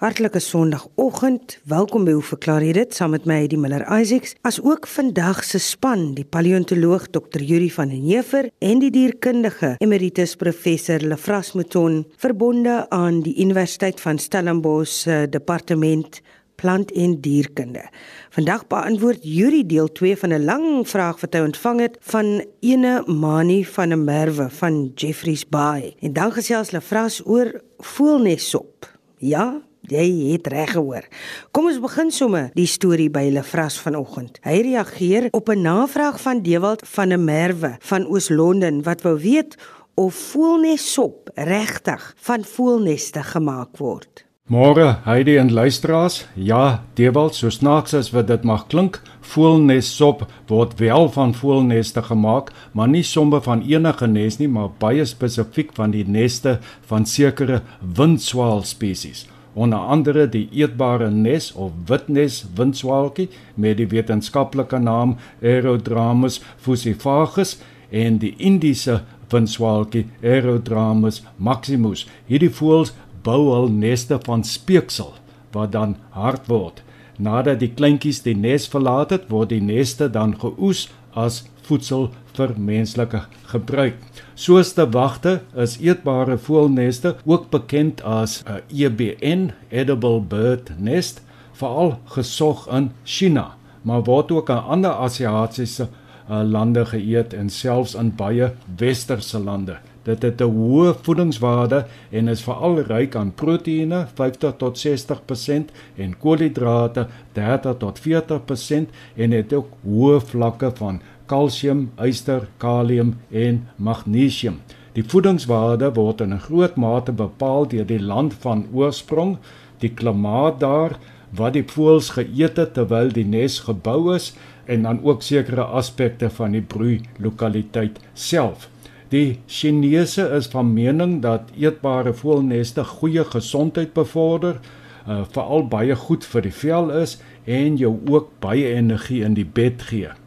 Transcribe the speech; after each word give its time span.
Hartlike 0.00 0.40
Sondagoggend. 0.40 1.58
Welkom 1.68 2.06
by 2.08 2.14
Hoe 2.16 2.24
verklaar 2.24 2.64
jy 2.64 2.70
dit 2.72 2.94
saam 2.96 3.10
met 3.12 3.26
my 3.28 3.42
die 3.52 3.58
Miller 3.60 3.82
Isaacs. 3.84 4.30
As 4.48 4.56
ook 4.64 4.86
vandag 4.88 5.42
se 5.44 5.60
span, 5.60 6.14
die 6.16 6.24
paleontoloog 6.24 7.10
Dr. 7.12 7.44
Yuri 7.44 7.68
van 7.74 7.92
den 7.92 8.06
Heever 8.06 8.48
en 8.64 8.80
die 8.80 8.88
dierkundige 8.94 9.74
Emeritus 9.84 10.32
Professor 10.40 11.04
Lefras 11.04 11.52
Mouton, 11.52 12.06
verbonde 12.16 12.78
aan 12.88 13.20
die 13.28 13.36
Universiteit 13.44 14.00
van 14.00 14.16
Stellenbosch 14.16 15.02
se 15.02 15.26
departement 15.28 16.22
plant 16.56 16.96
en 16.96 17.20
dierkunde. 17.20 17.84
Vandag 18.32 18.64
beantwoord 18.72 19.20
Yuri 19.20 19.66
deel 19.68 19.92
2 19.92 20.16
van 20.16 20.32
'n 20.32 20.44
lang 20.44 20.88
vraag 20.88 21.20
wat 21.20 21.34
hy 21.34 21.44
ontvang 21.44 21.80
het 21.80 21.96
van 22.00 22.46
ene 22.60 23.02
Mani 23.06 23.64
van 23.64 23.88
der 23.88 23.98
Merwe 23.98 24.48
van 24.48 24.92
Jeffreys 24.94 25.44
Bay. 25.44 25.94
En 26.00 26.12
dan 26.12 26.32
gesels 26.32 26.70
Lefras 26.70 27.20
oor 27.26 27.60
voelnessop. 27.78 28.88
Ja, 29.18 29.60
Jy 29.90 30.32
het 30.32 30.46
reg 30.46 30.70
gehoor. 30.76 31.06
Kom 31.50 31.66
ons 31.66 31.80
begin 31.82 32.12
sommer 32.14 32.50
die 32.54 32.68
storie 32.70 33.08
by 33.10 33.24
hulle 33.26 33.42
vras 33.42 33.78
vanoggend. 33.82 34.38
Hy 34.46 34.60
reageer 34.68 35.28
op 35.34 35.50
'n 35.50 35.62
navraag 35.62 36.20
van 36.20 36.42
Dewald 36.42 36.82
van 36.86 37.08
der 37.08 37.18
Merwe 37.18 37.76
van 37.80 38.06
Oos-London 38.06 38.82
wat 38.82 39.02
wou 39.02 39.18
weet 39.18 39.56
of 39.94 40.14
voelnessop 40.14 41.30
regtig 41.34 42.14
van 42.16 42.44
voelneste 42.44 43.22
gemaak 43.22 43.76
word. 43.76 44.24
Môre, 44.50 44.98
Heidi 45.04 45.36
en 45.36 45.52
luisteraars. 45.52 46.26
Ja, 46.34 46.82
Dewald, 46.94 47.34
so 47.34 47.50
snaaks 47.50 47.94
as 47.94 48.10
wat 48.10 48.26
dit 48.26 48.42
mag 48.42 48.66
klink, 48.66 49.00
voelnessop 49.20 50.24
word 50.50 50.74
wel 50.78 51.06
van 51.14 51.34
voelneste 51.34 52.02
gemaak, 52.02 52.50
maar 52.72 52.88
nie 52.88 53.04
sommer 53.06 53.42
van 53.46 53.62
enige 53.62 54.06
nes 54.06 54.38
nie, 54.38 54.48
maar 54.48 54.72
baie 54.78 55.04
spesifiek 55.04 55.70
van 55.72 55.94
die 55.94 56.02
neste 56.02 56.58
van 56.90 57.06
sekere 57.06 57.62
windswaal 57.80 58.62
spesies 58.66 59.29
onder 59.54 59.78
andere 59.78 60.26
die 60.28 60.48
eetbare 60.52 61.10
nes 61.10 61.52
of 61.52 61.72
witnes 61.86 62.44
windswaaltjie 62.54 63.28
met 63.54 63.76
die 63.80 63.88
wetenskaplike 63.90 64.78
naam 64.78 65.16
Aerodramus 65.42 66.40
fusifagus 66.56 67.56
en 67.90 68.18
die 68.22 68.34
Indiese 68.38 69.00
windswaaltjie 69.30 70.06
Aerodramus 70.22 71.22
maximus. 71.36 72.06
Hierdie 72.26 72.52
voëls 72.54 72.94
bou 73.22 73.50
hul 73.50 73.68
neste 73.72 74.18
van 74.26 74.44
speeksel 74.44 75.14
wat 75.52 75.72
dan 75.72 75.96
hard 76.14 76.46
word. 76.48 76.82
Nadat 77.18 77.60
die 77.60 77.72
kleintjies 77.74 78.22
die 78.24 78.36
nes 78.36 78.68
verlaat 78.70 79.10
het, 79.10 79.28
word 79.28 79.50
die 79.52 79.60
neste 79.60 80.08
dan 80.08 80.36
geoes 80.40 80.86
as 81.12 81.42
voedsel 81.66 82.08
vir 82.40 82.54
menslike 82.56 83.20
gebruik. 83.52 83.98
Soos 84.34 84.72
te 84.76 84.86
wagte 84.94 85.40
is 85.64 85.76
eetbare 85.82 86.38
voëlneste 86.40 87.16
ook 87.28 87.50
bekend 87.52 88.00
as 88.02 88.40
'n 88.46 88.62
EBN, 88.72 89.50
edible 89.68 90.20
bird 90.20 90.72
nest, 90.78 91.20
veral 91.52 91.98
gesog 92.16 92.68
in 92.72 92.90
China, 93.04 93.56
maar 93.82 94.04
word 94.04 94.32
ook 94.32 94.48
in 94.48 94.64
ander 94.74 94.90
Asiatiese 94.90 95.88
uh, 96.30 96.42
lande 96.42 96.84
geëet 96.86 97.34
en 97.34 97.48
selfs 97.50 97.94
in 97.94 98.12
baie 98.16 98.52
westerse 98.76 99.38
lande. 99.38 99.76
Dit 100.02 100.22
het 100.22 100.40
'n 100.40 100.48
hoë 100.48 100.94
voedingswaarde 101.02 101.86
en 102.10 102.28
is 102.28 102.42
veral 102.42 102.80
ryk 102.80 103.16
aan 103.16 103.34
proteïene, 103.34 104.06
50 104.14 104.54
tot 104.56 104.78
60% 104.78 105.70
en 105.96 106.18
koolhidrate, 106.18 107.06
30 107.32 107.76
tot 107.76 108.00
40% 108.00 108.88
en 109.16 109.30
het 109.30 109.52
ook 109.52 109.68
hoë 109.84 110.20
vlakke 110.20 110.70
van 110.74 111.00
kalsium, 111.30 111.86
yster, 112.02 112.48
kalium 112.58 113.14
en 113.30 113.62
magnesium. 113.76 114.60
Die 114.96 115.06
voedingswaarde 115.06 115.92
word 115.94 116.20
in 116.24 116.32
'n 116.34 116.44
groot 116.46 116.76
mate 116.76 117.12
bepaal 117.12 117.68
deur 117.68 117.86
die 117.86 118.02
land 118.02 118.34
van 118.44 118.66
oorsprong, 118.72 119.36
die 119.78 119.94
klimaat 119.94 120.60
daar, 120.60 120.98
wat 121.30 121.52
die 121.52 121.62
voëls 121.62 122.10
geëet 122.16 122.56
het 122.56 122.74
terwyl 122.74 123.12
die 123.14 123.24
nes 123.24 123.60
gebou 123.68 124.14
is 124.14 124.32
en 124.66 124.82
dan 124.82 125.00
ook 125.02 125.22
sekere 125.22 125.64
aspekte 125.64 126.30
van 126.30 126.52
die 126.52 126.62
broei 126.62 127.00
lokaliteit 127.18 127.98
self. 128.14 128.68
Die 129.10 129.38
Chinese 129.46 130.28
is 130.36 130.46
van 130.46 130.72
mening 130.74 131.22
dat 131.22 131.50
eetbare 131.58 132.12
voëlneste 132.14 132.84
goeie 132.84 133.24
gesondheid 133.24 133.92
bevorder, 133.94 134.60
uh, 135.08 135.24
veral 135.34 135.66
baie 135.66 135.96
goed 135.96 136.24
vir 136.24 136.46
die 136.46 136.54
vel 136.54 136.90
is 136.90 137.18
en 137.46 137.76
jou 137.76 137.96
ook 138.10 138.30
baie 138.40 138.74
energie 138.74 139.24
in 139.26 139.34
die 139.34 139.46
bed 139.46 139.82
gee. 139.90 140.19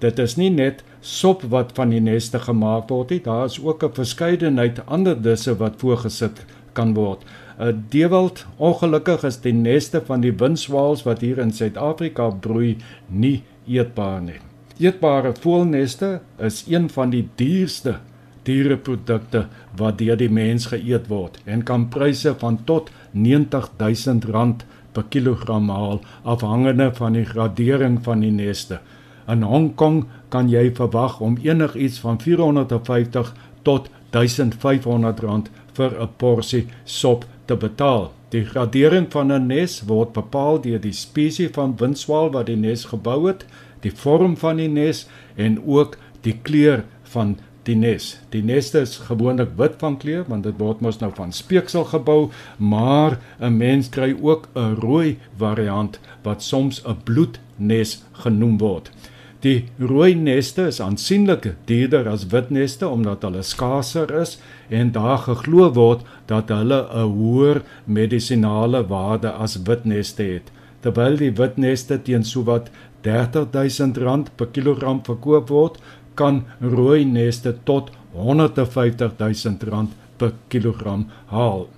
Dit 0.00 0.18
is 0.18 0.36
nie 0.36 0.50
net 0.50 0.84
sop 1.04 1.42
wat 1.52 1.74
van 1.76 1.90
die 1.92 2.00
neste 2.00 2.38
gemaak 2.40 2.88
word 2.88 3.10
nie, 3.10 3.20
daar 3.20 3.44
is 3.44 3.60
ook 3.60 3.84
'n 3.84 3.92
verskeidenheid 3.92 4.80
ander 4.86 5.22
disse 5.22 5.56
wat 5.56 5.76
voorgesit 5.76 6.44
kan 6.72 6.94
word. 6.94 7.24
'n 7.58 7.84
Dewald, 7.90 8.46
ongelukkig 8.56 9.24
is 9.24 9.40
die 9.40 9.52
neste 9.52 10.00
van 10.00 10.20
die 10.20 10.32
windswaals 10.32 11.02
wat 11.02 11.20
hier 11.20 11.38
in 11.38 11.52
Suid-Afrika 11.52 12.30
broei 12.30 12.76
nie 13.08 13.42
eetbaar 13.66 14.22
nie. 14.22 14.40
Eetbare 14.78 15.34
voëlneste 15.40 16.20
is 16.38 16.64
een 16.68 16.88
van 16.90 17.10
die 17.10 17.28
duurste 17.36 17.98
diereprodukte 18.42 19.46
wat 19.76 19.98
deur 19.98 20.16
die 20.16 20.30
mens 20.30 20.66
geëet 20.72 21.08
word 21.08 21.36
en 21.44 21.62
kan 21.62 21.88
pryse 21.88 22.34
van 22.38 22.58
tot 22.64 22.90
R90000 23.12 24.64
per 24.92 25.04
kilogram 25.08 25.68
haal 25.68 26.00
afhangende 26.22 26.88
van 26.94 27.12
die 27.12 27.24
gradering 27.24 27.98
van 28.02 28.20
die 28.20 28.30
neste. 28.30 28.80
In 29.28 29.42
Hong 29.42 29.74
Kong 29.74 30.04
kan 30.28 30.48
jy 30.48 30.70
verwag 30.74 31.20
om 31.20 31.38
enigiets 31.42 31.98
van 31.98 32.20
450 32.20 33.34
tot 33.62 33.90
1500 34.10 35.20
rand 35.20 35.50
vir 35.72 35.90
'n 36.00 36.08
porsie 36.16 36.66
sop 36.84 37.24
te 37.46 37.56
betaal. 37.56 38.12
Die 38.30 38.44
gradering 38.44 39.10
van 39.10 39.32
'n 39.32 39.46
nes 39.46 39.82
word 39.86 40.12
bepaal 40.12 40.60
deur 40.60 40.80
die 40.80 40.92
spesies 40.92 41.50
van 41.52 41.76
windswaal 41.76 42.30
wat 42.30 42.46
die 42.46 42.56
nes 42.56 42.84
gebou 42.84 43.26
het, 43.26 43.44
die 43.80 43.92
vorm 43.92 44.36
van 44.36 44.56
die 44.56 44.68
nes 44.68 45.08
en 45.36 45.58
ook 45.66 45.96
die 46.22 46.38
kleur 46.42 46.84
van 47.02 47.38
die 47.68 47.76
nes. 47.76 48.18
Die 48.32 48.42
neste 48.42 48.80
is 48.86 48.96
gewoonlik 49.08 49.52
wit 49.56 49.76
van 49.82 49.98
kleur 50.00 50.24
want 50.28 50.46
dit 50.48 50.58
word 50.58 50.80
mos 50.80 51.00
nou 51.00 51.10
van 51.16 51.32
speeksel 51.32 51.84
gebou, 51.92 52.30
maar 52.56 53.18
'n 53.40 53.56
mens 53.56 53.88
kry 53.88 54.16
ook 54.20 54.48
'n 54.54 54.76
rooi 54.80 55.18
variant 55.36 56.00
wat 56.22 56.42
soms 56.42 56.82
'n 56.84 56.96
bloednes 57.04 58.02
genoem 58.12 58.58
word. 58.58 58.90
Die 59.40 59.64
rooi 59.78 60.14
neste 60.14 60.66
is 60.68 60.80
aansienlik 60.80 61.54
duurder 61.64 62.08
as 62.08 62.26
wit 62.26 62.50
neste 62.50 62.88
omdat 62.88 63.22
hulle 63.22 63.42
skaarser 63.42 64.10
is 64.20 64.38
en 64.68 64.92
daar 64.92 65.18
geglo 65.18 65.70
word 65.72 66.00
dat 66.26 66.48
hulle 66.48 66.80
'n 66.92 67.08
hoër 67.16 67.62
medisinale 67.84 68.86
waarde 68.86 69.30
as 69.30 69.56
wit 69.62 69.84
neste 69.84 70.22
het. 70.22 70.52
Terwyl 70.80 71.16
die 71.16 71.32
wit 71.32 71.56
neste 71.56 72.02
teen 72.02 72.24
sowat 72.24 72.70
R30000 73.02 74.28
per 74.36 74.46
kilogram 74.52 75.00
verkoop 75.04 75.48
word, 75.48 75.78
kan 76.20 76.44
rooi 76.60 77.04
neste 77.08 77.54
tot 77.64 77.90
R150000 78.14 79.96
per 80.20 80.32
kilogram 80.52 81.06
haal. 81.32 81.68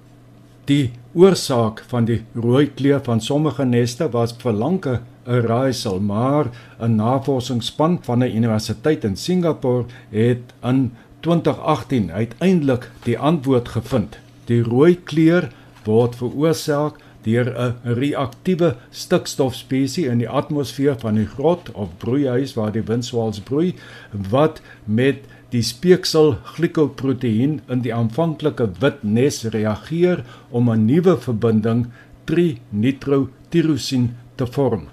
Die 0.70 0.90
oorsaak 1.18 1.82
van 1.90 2.06
die 2.08 2.20
rooi 2.34 2.66
kleur 2.74 3.02
van 3.06 3.20
sommige 3.20 3.64
neste 3.66 4.08
was 4.12 4.34
vir 4.42 4.52
lanke 4.52 5.00
'n 5.26 5.46
raaisel, 5.46 6.00
maar 6.00 6.46
'n 6.80 6.96
navorsingsspan 6.96 7.98
van 8.02 8.22
'n 8.22 8.36
universiteit 8.36 9.04
in 9.04 9.16
Singapore 9.16 9.84
het 10.10 10.54
in 10.62 10.92
2018 11.20 12.10
uiteindelik 12.12 12.90
die 13.04 13.18
antwoord 13.18 13.68
gevind. 13.68 14.18
Die 14.44 14.62
rooi 14.62 14.96
kleur 15.04 15.50
word 15.84 16.16
veroorsaak 16.16 16.94
deur 17.24 17.52
'n 17.54 17.94
reaktiewe 17.98 18.76
stikstofspesie 18.90 20.06
in 20.06 20.18
die 20.18 20.28
atmosfeer 20.28 20.96
van 20.98 21.14
die 21.14 21.26
grot 21.26 21.70
of 21.72 21.96
broeihuis 21.98 22.54
waar 22.54 22.72
die 22.72 22.86
windswaals 22.86 23.40
broei 23.40 23.74
wat 24.30 24.62
met 24.84 25.16
die 25.52 25.62
speeksel 25.62 26.36
glikoproteïen 26.54 27.60
in 27.68 27.82
die 27.84 27.94
aanvanklike 27.94 28.70
wit 28.80 29.02
nes 29.04 29.44
reageer 29.44 30.24
om 30.50 30.70
'n 30.70 30.86
nuwe 30.86 31.16
verbinding 31.16 31.86
trinitrotirosien 32.24 34.10
te 34.36 34.46
vorm. 34.46 34.88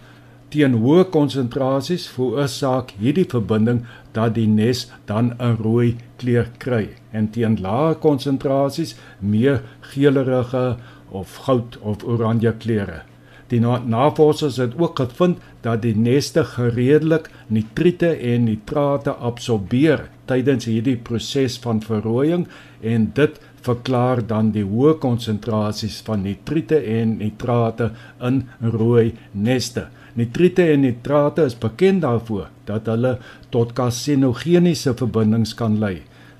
Teen 0.50 0.74
hoë 0.81 1.03
konsentrasies 1.13 2.07
veroorsaak 2.09 2.92
hierdie 3.00 3.27
verbinding 3.30 3.83
dat 4.13 4.33
die 4.33 4.48
nes 4.48 4.88
dan 5.06 5.33
'n 5.39 5.57
rooi 5.62 5.95
kleur 6.18 6.48
kry 6.57 6.89
en 7.12 7.30
teen 7.30 7.62
lae 7.62 7.95
konsentrasies 7.95 8.95
meer 9.19 9.62
geelerige 9.81 10.77
of 11.11 11.38
goud 11.45 11.77
of 11.81 12.03
oranje 12.03 12.53
kleure. 12.61 13.01
Die 13.50 13.59
navorsers 13.59 14.59
het 14.61 14.75
ook 14.77 15.00
gevind 15.01 15.39
dat 15.65 15.81
die 15.81 15.95
neste 15.97 16.44
gereedelik 16.45 17.29
nitriete 17.47 18.11
en 18.13 18.45
nitrate 18.45 19.15
absorbeer 19.15 20.06
tydens 20.29 20.67
hierdie 20.69 20.97
proses 20.97 21.57
van 21.63 21.81
verrooiing 21.81 22.45
en 22.85 23.09
dit 23.17 23.39
verklaar 23.65 24.21
dan 24.27 24.51
die 24.53 24.63
hoë 24.63 25.00
konsentrasies 25.01 25.97
van 26.06 26.21
nitriete 26.27 26.77
en 26.77 27.17
nitrate 27.23 27.89
in 28.21 28.44
rooi 28.62 29.15
neste. 29.31 29.88
Nitriete 30.13 30.69
en 30.69 30.85
nitrate 30.85 31.47
is 31.50 31.57
bekend 31.57 32.05
daarvoor 32.05 32.47
dat 32.69 32.85
hulle 32.91 33.17
tot 33.50 33.73
karsinogeniese 33.73 34.94
verbindings 34.94 35.55
kan 35.57 35.79
lei 35.81 35.97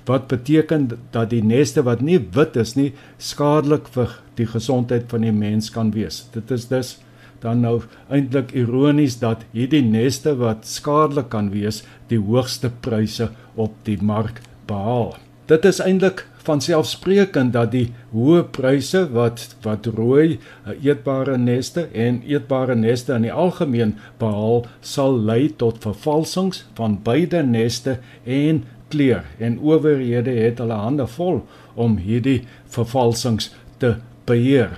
wat 0.10 0.26
beteken 0.32 0.90
dat 1.14 1.30
die 1.30 1.44
neste 1.46 1.84
wat 1.86 2.02
nie 2.02 2.18
wit 2.34 2.58
is 2.58 2.74
nie 2.78 2.90
skadelik 3.22 3.92
vir 3.94 4.18
die 4.40 4.48
gesondheid 4.50 5.06
van 5.12 5.28
die 5.28 5.36
mens 5.36 5.70
kan 5.76 5.94
wees. 5.94 6.24
Dit 6.34 6.52
is 6.56 6.68
dus 6.72 6.98
dan 7.44 7.62
nou 7.64 7.78
eintlik 8.12 8.52
ironies 8.58 9.20
dat 9.22 9.46
hierdie 9.54 9.84
neste 9.86 10.34
wat 10.42 10.68
skadelik 10.68 11.30
kan 11.32 11.54
wees, 11.54 11.84
die 12.12 12.20
hoogste 12.20 12.72
pryse 12.84 13.30
op 13.56 13.78
die 13.88 14.00
mark 14.02 14.42
behaal. 14.68 15.16
Dit 15.50 15.66
is 15.66 15.80
eintlik 15.82 16.26
van 16.46 16.62
selfsprekend 16.62 17.54
dat 17.54 17.72
die 17.74 17.88
hoë 18.14 18.44
pryse 18.56 19.04
wat 19.14 19.44
wat 19.66 19.90
rooi 19.96 20.38
eh, 20.38 20.74
eetbare 20.86 21.38
neste 21.38 21.88
en 21.94 22.22
eetbare 22.26 22.76
neste 22.80 23.16
in 23.18 23.28
die 23.28 23.34
algemeen 23.34 23.96
behaal 24.22 24.66
sal 24.82 25.18
lei 25.30 25.50
tot 25.62 25.82
vervalsings 25.86 26.64
van 26.80 26.98
beide 27.06 27.44
neste 27.46 28.00
en 28.26 28.64
kleur 28.90 29.26
en 29.40 29.60
owerhede 29.60 30.34
het 30.38 30.60
hulle 30.62 30.78
hande 30.84 31.08
vol 31.08 31.42
om 31.76 31.98
hierdie 32.04 32.42
vervalsings 32.74 33.52
te 33.82 33.96
beheer. 34.30 34.78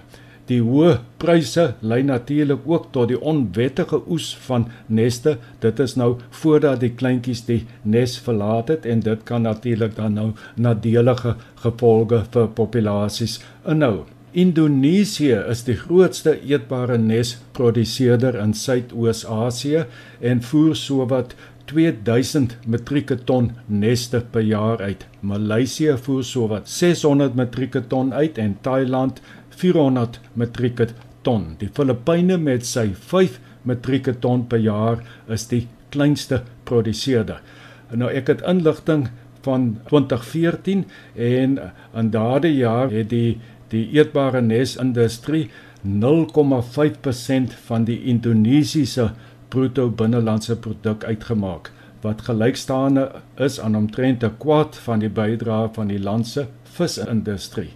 Die 0.50 0.60
hoë 0.60 0.98
pryse 1.22 1.64
lei 1.86 2.02
natuurlik 2.04 2.66
ook 2.68 2.90
tot 2.96 3.12
die 3.12 3.20
onwettige 3.32 4.02
oes 4.12 4.32
van 4.48 4.66
neste. 4.88 5.38
Dit 5.64 5.80
is 5.80 5.96
nou 5.96 6.16
voordat 6.42 6.82
die 6.84 6.92
kleintjies 6.92 7.46
die 7.48 7.62
nes 7.84 8.18
verlaat 8.26 8.74
het 8.74 8.88
en 8.90 9.04
dit 9.06 9.24
kan 9.24 9.46
natuurlik 9.48 9.96
dan 9.96 10.18
nou 10.20 10.32
nadelige 10.56 11.38
gevolge 11.64 12.26
vir 12.34 12.50
populasies 12.58 13.40
inhou. 13.64 14.02
Indonesië 14.32 15.42
is 15.52 15.66
die 15.68 15.76
grootste 15.76 16.38
eetbare 16.48 16.96
nesproduseerder 16.98 18.38
in 18.40 18.54
Suidoos-Asië 18.56 19.82
en 20.24 20.44
voer 20.48 20.76
sowat 20.80 21.34
2000 21.68 22.56
metrieke 22.64 23.18
ton 23.28 23.50
neste 23.68 24.22
per 24.32 24.46
jaar 24.48 24.80
uit. 24.80 25.04
Maleisië 25.20 25.98
voer 26.06 26.24
sowat 26.24 26.72
600 26.72 27.36
metrieke 27.36 27.84
ton 27.92 28.14
uit 28.14 28.40
en 28.40 28.56
Thailand 28.64 29.20
400 29.50 30.22
metrieke 30.40 30.88
ton. 31.28 31.58
Die 31.60 31.70
Filippyne 31.76 32.40
met 32.40 32.64
sy 32.66 32.88
5 32.96 33.36
metrieke 33.68 34.16
ton 34.24 34.48
per 34.48 34.64
jaar 34.64 35.04
is 35.28 35.50
die 35.52 35.66
kleinste 35.92 36.46
produseerder. 36.64 37.44
Nou 37.92 38.08
ek 38.08 38.32
het 38.32 38.48
inligting 38.48 39.10
van 39.44 39.74
2014 39.90 40.86
en 41.20 41.60
in 41.98 42.12
daardie 42.16 42.56
jaar 42.56 42.94
het 42.96 43.10
die 43.12 43.42
die 43.72 43.88
eetbare 43.98 44.42
nesindustrie 44.42 45.50
0,5% 45.88 47.56
van 47.68 47.86
die 47.88 48.02
Indonesiese 48.12 49.12
bruto 49.50 49.90
binnelandse 49.90 50.56
produk 50.56 51.04
uitgemaak 51.04 51.72
wat 52.02 52.22
gelykstaande 52.26 53.12
is 53.38 53.60
aan 53.60 53.76
omtrent 53.76 54.24
'n 54.24 54.38
kwart 54.38 54.76
van 54.76 55.00
die 55.00 55.10
bydrae 55.10 55.70
van 55.74 55.88
die 55.88 56.00
land 56.00 56.28
se 56.28 56.46
visindustrie. 56.64 57.70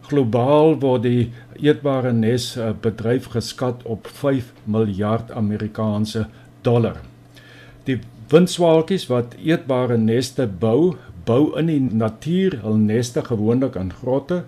Globaal 0.00 0.78
word 0.80 1.02
die 1.02 1.32
eetbare 1.62 2.12
nes 2.12 2.56
eh, 2.56 2.72
bedryf 2.80 3.28
geskat 3.34 3.82
op 3.84 4.06
5 4.06 4.52
miljard 4.64 5.30
Amerikaanse 5.30 6.26
dollar. 6.62 6.96
Die 7.84 8.00
windswaalkies 8.28 9.06
wat 9.06 9.36
eetbare 9.44 9.98
neste 9.98 10.46
bou, 10.46 10.96
bou 11.24 11.58
in 11.58 11.66
die 11.66 11.80
natuur 11.80 12.58
hul 12.62 12.76
neste 12.76 13.22
gewoonlik 13.22 13.76
in 13.76 13.92
grotte. 13.92 14.44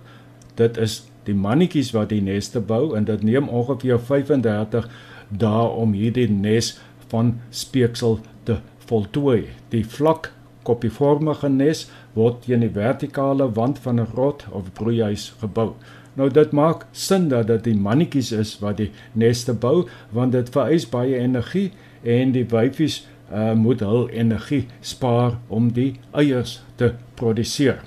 Dit 0.55 0.77
is 0.77 1.03
die 1.25 1.35
mannetjies 1.35 1.93
wat 1.97 2.11
die 2.11 2.23
neste 2.23 2.61
bou 2.61 2.97
en 2.97 3.05
dit 3.05 3.23
neem 3.23 3.49
ongeveer 3.49 4.01
35 4.01 4.89
dae 5.29 5.67
om 5.69 5.93
hierdie 5.97 6.29
nes 6.31 6.75
van 7.13 7.41
speeksel 7.51 8.21
te 8.45 8.59
voltooi. 8.89 9.47
Die 9.71 9.85
vlak 9.85 10.33
koppievormige 10.67 11.49
nes 11.49 11.87
word 12.15 12.43
teen 12.47 12.63
die 12.65 12.73
vertikale 12.73 13.49
wand 13.57 13.79
van 13.79 14.01
'n 14.01 14.13
grot 14.13 14.47
of 14.51 14.73
broeihuis 14.73 15.33
gebou. 15.41 15.75
Nou 16.15 16.29
dit 16.31 16.53
maak 16.53 16.87
sin 16.93 17.29
dat 17.29 17.47
dit 17.47 17.65
die 17.65 17.77
mannetjies 17.77 18.33
is 18.33 18.59
wat 18.61 18.77
die 18.77 18.91
neste 19.13 19.55
bou 19.55 19.89
want 20.11 20.33
dit 20.33 20.49
vereis 20.49 20.89
baie 20.89 21.19
energie 21.19 21.73
en 22.03 22.33
die 22.33 22.45
wyfies 22.45 23.07
uh, 23.33 23.53
moet 23.53 23.81
hul 23.81 24.09
energie 24.09 24.67
spaar 24.81 25.39
om 25.49 25.73
die 25.73 25.95
eiers 26.11 26.63
te 26.77 26.93
produseer. 27.15 27.81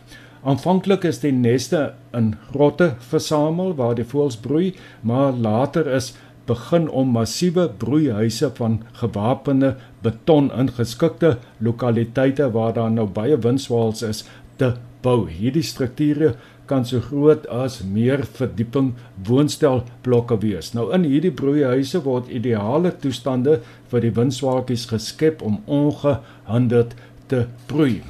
Aanvanklik 0.46 1.08
is 1.10 1.24
die 1.24 1.34
neste 1.34 1.96
in 2.14 2.36
grotte 2.52 2.92
versamel 3.10 3.72
waar 3.80 3.96
die 3.98 4.06
voëls 4.06 4.36
broei, 4.38 4.76
maar 5.02 5.34
later 5.34 5.88
is 5.90 6.12
begin 6.46 6.86
om 6.86 7.16
massiewe 7.16 7.66
broeihuise 7.82 8.52
van 8.60 8.76
gewapende 9.00 9.72
beton 10.06 10.52
in 10.54 10.70
geskikte 10.78 11.40
lokaliteite 11.58 12.52
waar 12.54 12.76
daar 12.78 12.94
nou 12.94 13.08
baie 13.10 13.40
windswaals 13.42 14.06
is 14.06 14.22
te 14.62 14.76
bou. 15.02 15.26
Hierdie 15.26 15.66
strukture 15.66 16.36
kan 16.70 16.86
so 16.86 17.02
groot 17.02 17.50
as 17.50 17.82
meer 17.82 18.22
verdieping 18.38 18.94
woonstelblokke 19.26 20.38
wees. 20.46 20.76
Nou 20.78 20.92
in 20.94 21.10
hierdie 21.10 21.34
broeihuise 21.34 22.04
word 22.06 22.30
ideale 22.30 22.94
toestande 23.02 23.64
vir 23.90 24.06
die 24.06 24.14
windswaaltjies 24.14 24.86
geskep 24.94 25.42
om 25.42 25.64
ongehinderd 25.66 26.94
te 27.34 27.48
broei. 27.66 28.04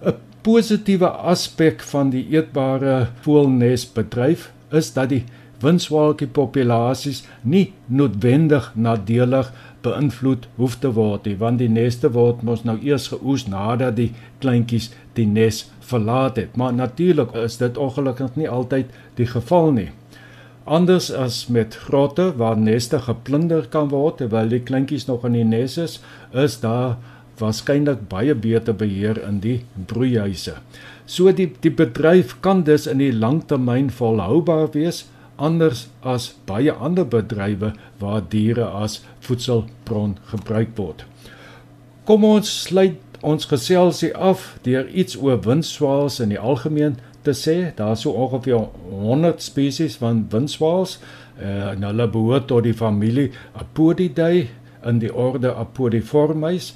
'n 0.00 0.31
Positiewe 0.42 1.06
aspek 1.06 1.84
van 1.86 2.08
die 2.10 2.24
eetbare 2.34 2.94
voëlnesbedryf 3.22 4.48
is 4.74 4.88
dat 4.96 5.12
die 5.12 5.20
winswaalkie 5.62 6.26
populasies 6.26 7.20
nie 7.46 7.68
noodwendig 7.86 8.72
nadelig 8.74 9.52
beïnvloed 9.86 10.48
hoef 10.56 10.74
te 10.82 10.90
word 10.96 11.28
nie 11.30 11.36
want 11.38 11.62
die 11.62 11.70
neste 11.70 12.10
word 12.16 12.42
mos 12.48 12.64
nou 12.66 12.74
eers 12.82 13.06
geoes 13.12 13.46
nadat 13.52 13.94
die 14.00 14.08
kleintjies 14.42 14.90
die 15.14 15.28
nes 15.30 15.62
verlaat 15.92 16.42
het. 16.42 16.58
Maar 16.58 16.74
natuurlik 16.74 17.38
is 17.38 17.60
dit 17.62 17.78
ongelukkig 17.78 18.34
nie 18.42 18.50
altyd 18.50 18.90
die 19.22 19.30
geval 19.36 19.70
nie. 19.78 19.88
Anders 20.64 21.12
as 21.14 21.44
met 21.46 21.78
grotte 21.86 22.32
waar 22.42 22.58
neste 22.58 22.98
geplunder 23.06 23.70
kan 23.70 23.94
word 23.94 24.18
terwyl 24.18 24.50
die 24.50 24.62
kleintjies 24.66 25.06
nog 25.06 25.22
in 25.30 25.38
die 25.38 25.46
nes 25.54 25.78
is 25.78 26.00
is 26.34 26.58
daar 26.66 26.98
waarskynlik 27.40 28.08
baie 28.08 28.34
beter 28.34 28.74
beheer 28.74 29.20
in 29.28 29.40
die 29.40 29.60
broeihuise 29.86 30.58
so 31.06 31.32
die 31.32 31.48
die 31.60 31.72
bedryf 31.74 32.36
kan 32.40 32.64
dus 32.64 32.86
in 32.86 32.98
die 33.02 33.12
langtermyn 33.12 33.90
volhoubaar 33.90 34.70
wees 34.76 35.04
anders 35.36 35.86
as 36.14 36.32
baie 36.46 36.72
ander 36.72 37.06
bedrywe 37.08 37.72
waar 37.98 38.22
diere 38.34 38.66
as 38.66 39.00
voedselbron 39.26 40.16
gebruik 40.30 40.76
word. 40.76 41.04
Kom 42.06 42.24
ons 42.24 42.50
sluit 42.66 42.98
ons 43.22 43.46
geselsie 43.46 44.12
af 44.14 44.52
deur 44.66 44.88
iets 44.88 45.16
oor 45.18 45.40
windswaals 45.44 46.20
in 46.20 46.32
die 46.34 46.40
algemeen 46.40 46.96
te 47.22 47.34
sê. 47.38 47.70
Daar 47.76 47.94
is 47.96 48.02
so 48.06 48.14
ongeveer 48.18 48.68
100 48.90 49.42
spesies 49.42 49.96
van 50.00 50.24
windswaals 50.30 50.98
uh, 50.98 51.70
en 51.72 51.86
hulle 51.86 52.08
behoort 52.10 52.48
tot 52.50 52.66
die 52.66 52.74
familie 52.74 53.30
Apodidae 53.58 54.48
in 54.86 54.98
die 54.98 55.12
orde 55.14 55.54
Apodiformes 55.54 56.72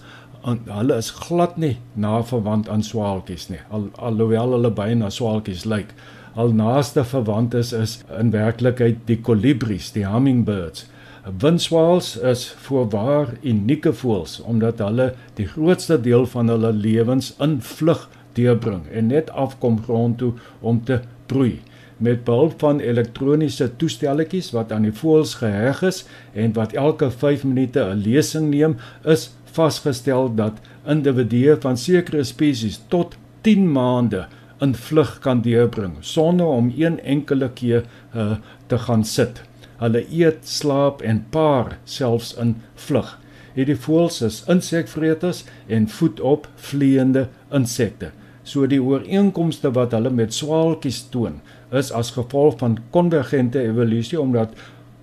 en 0.46 0.60
hulle 0.70 0.96
is 1.02 1.10
glad 1.10 1.56
nie 1.58 1.76
na 1.94 2.20
verwant 2.22 2.68
aan 2.70 2.84
swaalkies 2.86 3.48
nie 3.50 3.62
al, 3.74 3.88
alhoewel 3.98 4.54
hulle 4.56 4.70
baie 4.70 4.94
na 4.94 5.10
swaalkies 5.10 5.64
lyk. 5.66 5.90
Al 6.36 6.52
naaste 6.52 7.02
verwantes 7.04 7.72
is 7.72 7.98
in 8.20 8.30
werklikheid 8.34 9.06
die 9.08 9.18
kolibries, 9.24 9.90
die 9.94 10.04
hummingbirds. 10.06 10.84
Windswaals 11.26 12.12
is 12.32 12.44
voorwaar 12.66 13.32
unieke 13.42 13.90
voëls 14.02 14.36
omdat 14.46 14.82
hulle 14.84 15.08
die 15.40 15.48
grootste 15.50 15.98
deel 16.00 16.26
van 16.30 16.52
hulle 16.52 16.70
lewens 16.76 17.32
in 17.42 17.56
vlug 17.58 18.04
deurbring 18.38 18.84
en 18.92 19.10
net 19.10 19.32
afkom 19.34 19.80
grond 19.82 20.20
toe 20.22 20.34
om 20.60 20.84
te 20.84 21.00
broei. 21.26 21.56
Met 21.98 22.22
behulp 22.28 22.60
van 22.60 22.78
elektroniese 22.84 23.70
toestelletjies 23.80 24.52
wat 24.54 24.72
aan 24.72 24.86
die 24.86 24.94
voëls 24.94 25.38
geheg 25.40 25.82
is 25.88 26.04
en 26.34 26.52
wat 26.54 26.76
elke 26.76 27.10
5 27.10 27.44
minute 27.48 27.80
'n 27.80 28.04
lesing 28.04 28.50
neem, 28.50 28.76
is 29.02 29.30
vasgestel 29.56 30.30
dat 30.38 30.60
individue 30.86 31.56
van 31.62 31.78
sekere 31.80 32.24
spesies 32.24 32.80
tot 32.92 33.16
10 33.46 33.72
maande 33.72 34.26
in 34.64 34.74
vlug 34.74 35.18
kan 35.24 35.42
deurbring 35.44 35.96
sonder 36.00 36.46
om 36.46 36.72
een 36.76 37.00
enkele 37.00 37.50
keer 37.50 37.84
uh, 38.14 38.36
te 38.66 38.78
gaan 38.78 39.04
sit. 39.04 39.42
Hulle 39.76 40.04
eet, 40.08 40.48
slaap 40.48 41.02
en 41.04 41.24
paar 41.30 41.76
selfs 41.84 42.32
in 42.40 42.56
vlug. 42.86 43.18
Hierdie 43.56 43.76
voëls 43.80 44.22
is 44.24 44.42
insekvreters 44.52 45.44
en 45.72 45.88
voed 45.88 46.20
op 46.20 46.48
vleiende 46.68 47.26
insekte. 47.52 48.10
So 48.46 48.68
die 48.70 48.80
ooreenkomste 48.80 49.72
wat 49.76 49.92
hulle 49.96 50.12
met 50.12 50.34
swaalkies 50.36 51.02
toon, 51.12 51.40
is 51.74 51.90
as 51.92 52.12
gevolg 52.14 52.58
van 52.60 52.78
konvergente 52.94 53.60
evolusie 53.64 54.20
omdat 54.20 54.54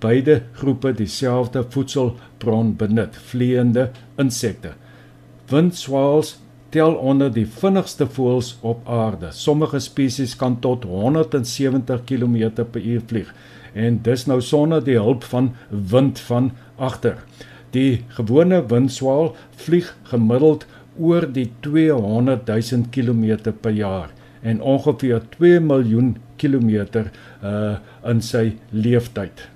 beide 0.04 0.42
groepe 0.60 0.92
dieselfde 0.92 1.64
voedselbron 1.72 2.74
benut, 2.76 3.16
vleiende 3.30 3.88
insekte. 4.20 4.74
Windswaals 5.48 6.36
tel 6.74 6.96
onder 6.98 7.30
die 7.32 7.46
vinnigste 7.46 8.06
voëls 8.10 8.54
op 8.66 8.88
aarde. 8.90 9.30
Sommige 9.32 9.78
spesies 9.80 10.34
kan 10.36 10.58
tot 10.60 10.84
170 10.90 12.02
km/h 12.08 12.98
vlieg 13.06 13.30
en 13.74 13.98
dis 14.06 14.26
nou 14.30 14.40
sonder 14.42 14.82
die 14.84 14.98
hulp 14.98 15.24
van 15.30 15.52
wind 15.70 16.20
van 16.28 16.50
agter. 16.76 17.18
Die 17.74 18.04
gewone 18.16 18.60
windswaal 18.70 19.32
vlieg 19.66 19.90
gemiddeld 20.10 20.66
oor 20.98 21.26
die 21.26 21.48
200 21.66 22.46
000 22.50 22.90
km 22.94 23.54
per 23.60 23.74
jaar 23.74 24.12
en 24.42 24.60
ongeveer 24.60 25.22
2 25.38 25.60
miljoen 25.60 26.14
kilometer 26.36 27.10
uh 27.42 27.76
in 28.04 28.20
sy 28.20 28.50
leeftyd. 28.70 29.53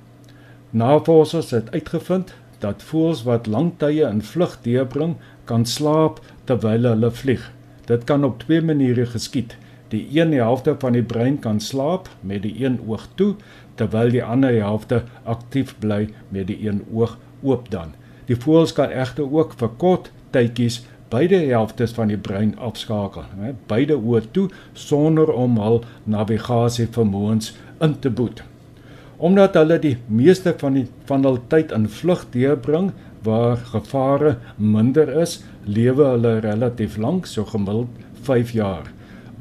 Navorsers 0.70 1.50
het 1.50 1.70
uitgevind 1.70 2.34
dat 2.60 2.82
voëls 2.84 3.22
wat 3.24 3.46
lang 3.46 3.70
tye 3.80 4.04
in 4.04 4.18
vlug 4.22 4.58
deurbring, 4.62 5.14
kan 5.48 5.64
slaap 5.64 6.18
terwyl 6.44 6.84
hulle 6.90 7.08
vlieg. 7.10 7.46
Dit 7.88 8.04
kan 8.04 8.24
op 8.24 8.42
twee 8.42 8.60
maniere 8.60 9.06
geskied. 9.06 9.54
Die 9.88 10.02
een 10.12 10.34
helfte 10.36 10.74
van 10.78 10.92
die 10.92 11.02
brein 11.02 11.38
kan 11.38 11.60
slaap 11.60 12.10
met 12.20 12.42
die 12.44 12.52
een 12.64 12.76
oog 12.86 13.06
toe, 13.14 13.34
terwyl 13.80 14.12
die 14.12 14.24
ander 14.24 14.52
helfte 14.60 15.02
aktief 15.24 15.72
bly 15.80 16.10
met 16.28 16.50
die 16.50 16.58
een 16.68 16.82
oog 16.92 17.16
oop 17.42 17.70
dan. 17.72 17.96
Die 18.28 18.36
voëls 18.36 18.76
kan 18.76 18.92
egter 18.92 19.24
ook 19.24 19.56
vir 19.56 19.72
kort 19.80 20.12
tydjies 20.36 20.82
beide 21.08 21.40
helftes 21.48 21.96
van 21.96 22.12
die 22.12 22.20
brein 22.20 22.52
afskakel, 22.60 23.24
hè, 23.40 23.54
beide 23.72 23.96
oë 23.96 24.28
toe 24.36 24.50
sonder 24.76 25.32
om 25.32 25.56
hul 25.56 25.80
navigasie 26.04 26.90
vermoëns 26.92 27.54
in 27.80 27.96
te 28.04 28.12
boet 28.12 28.44
omdat 29.18 29.56
hulle 29.58 29.78
die 29.82 29.96
meeste 30.06 30.54
van 30.60 30.78
die 30.78 30.86
van 31.10 31.26
hul 31.26 31.40
tyd 31.50 31.72
in 31.74 31.88
vlug 31.90 32.24
deurbring 32.34 32.92
waar 33.26 33.58
gevare 33.72 34.36
minder 34.56 35.10
is, 35.20 35.40
lewe 35.66 36.06
hulle 36.14 36.38
relatief 36.44 36.96
lank, 36.96 37.26
so 37.26 37.44
gemiddeld 37.44 37.90
5 38.22 38.52
jaar. 38.54 38.92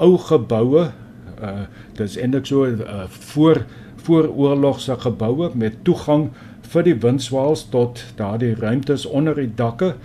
Ou 0.01 0.17
geboue, 0.17 0.89
uh 1.37 1.67
dis 1.97 2.17
eintlik 2.17 2.45
so 2.49 2.65
uh, 2.65 3.05
voor 3.33 3.63
vooroorlogse 4.07 4.95
geboue 5.01 5.49
met 5.53 5.83
toegang 5.85 6.29
vir 6.71 6.85
die 6.85 6.95
windswaals 7.03 7.67
tot 7.73 8.03
daardie 8.19 8.53
ruimtes 8.55 9.05
onder 9.05 9.35
die 9.35 9.49
dakke 9.55 9.95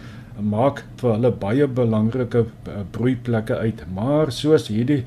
maak 0.41 0.83
vir 1.01 1.15
hulle 1.15 1.31
baie 1.43 1.67
belangrike 1.69 2.45
uh, 2.47 2.83
broeiplekke 2.95 3.59
uit. 3.61 3.85
Maar 3.95 4.33
soos 4.33 4.69
hierdie 4.73 5.03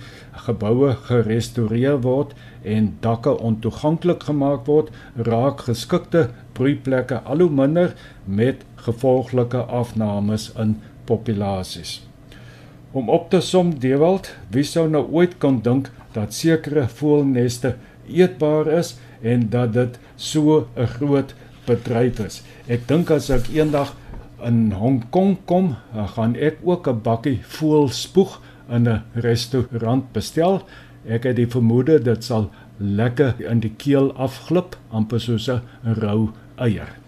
geboue 0.45 0.93
gerestoreer 1.10 1.98
word 2.05 2.36
en 2.65 2.89
dakke 3.01 3.38
ontoeganklik 3.38 4.25
gemaak 4.27 4.65
word, 4.65 4.89
raak 5.15 5.65
geskikte 5.69 6.29
broeiplekke 6.57 7.22
al 7.24 7.43
hoe 7.45 7.51
minder 7.51 7.93
met 8.25 8.65
gevolglike 8.88 9.62
afnames 9.81 10.50
in 10.60 10.77
populasies. 11.05 12.01
Om 12.95 13.10
op 13.10 13.29
te 13.29 13.41
som 13.43 13.74
Dewald, 13.79 14.31
wie 14.50 14.63
sou 14.63 14.88
nou 14.89 15.03
ooit 15.12 15.38
kon 15.43 15.60
dink 15.62 15.91
dat 16.15 16.34
sekere 16.34 16.88
voëlneste 16.88 17.75
eetbaar 18.07 18.69
is 18.72 18.95
en 19.22 19.50
dat 19.50 19.74
dit 19.74 20.00
so 20.15 20.67
'n 20.75 20.88
groot 20.98 21.36
bedryf 21.65 22.19
is. 22.19 22.43
Ek 22.67 22.88
dink 22.88 23.12
as 23.12 23.29
ek 23.29 23.50
eendag 23.53 23.95
in 24.45 24.72
Hong 24.72 25.03
Kong 25.10 25.38
kom, 25.45 25.75
gaan 26.15 26.36
ek 26.36 26.57
ook 26.63 26.88
'n 26.88 27.01
bakkie 27.01 27.39
voëlspoeg 27.43 28.39
in 28.69 28.88
'n 28.88 29.03
restaurant 29.13 30.12
bestel 30.13 30.62
Ek 31.05 31.24
het 31.24 31.35
die 31.38 31.50
vermoede 31.50 32.00
dit 32.01 32.24
sal 32.24 32.50
lekker 32.79 33.35
in 33.45 33.62
die 33.62 33.74
keel 33.77 34.12
afglip, 34.17 34.75
amper 34.89 35.19
soos 35.21 35.50
'n 35.50 35.62
rou 36.01 36.31
eier. 36.57 37.05